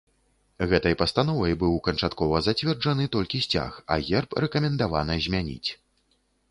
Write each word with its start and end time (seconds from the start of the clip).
Гэтай 0.69 0.95
пастановай 1.01 1.53
быў 1.63 1.75
канчаткова 1.87 2.41
зацверджаны 2.47 3.07
толькі 3.17 3.43
сцяг, 3.49 3.71
а 3.97 4.03
герб 4.09 4.29
рэкамендавана 4.47 5.23
змяніць. 5.29 5.69